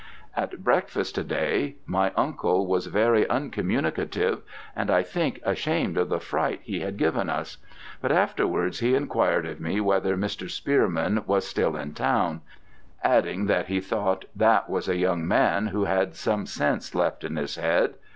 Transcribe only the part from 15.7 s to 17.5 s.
had some sense left in